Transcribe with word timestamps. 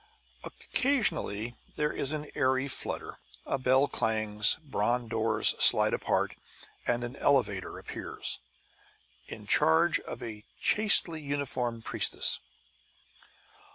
Occasionally 0.43 1.53
there 1.75 1.93
is 1.93 2.11
an 2.11 2.31
airy 2.33 2.67
flutter, 2.67 3.19
a 3.45 3.59
bell 3.59 3.87
clangs, 3.87 4.57
bronze 4.63 5.09
doors 5.11 5.49
slide 5.63 5.93
apart, 5.93 6.33
and 6.87 7.03
an 7.03 7.15
elevator 7.17 7.77
appears, 7.77 8.39
in 9.27 9.45
charge 9.45 9.99
of 9.99 10.23
a 10.23 10.43
chastely 10.59 11.21
uniformed 11.21 11.85
priestess. 11.85 12.39